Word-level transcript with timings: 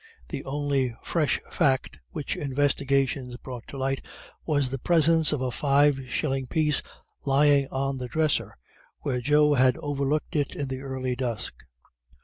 The 0.29 0.43
only 0.45 0.95
fresh 1.03 1.39
fact 1.51 1.99
which 2.09 2.35
investigations 2.35 3.37
brought 3.37 3.67
to 3.67 3.77
light 3.77 4.03
was 4.47 4.71
the 4.71 4.79
presence 4.79 5.31
of 5.31 5.41
a 5.43 5.51
five 5.51 6.07
shilling 6.09 6.47
piece 6.47 6.81
lying 7.23 7.67
on 7.67 7.99
the 7.99 8.07
dresser, 8.07 8.57
where 9.01 9.21
Joe 9.21 9.53
had 9.53 9.77
overlooked 9.77 10.35
it 10.35 10.55
in 10.55 10.69
the 10.69 10.81
early 10.81 11.13
dusk. 11.15 11.53